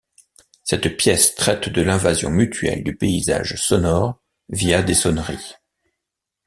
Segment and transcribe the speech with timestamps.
[0.63, 5.53] Cette pièce traite de l'invasion mutuelle du paysage sonore via des sonneries.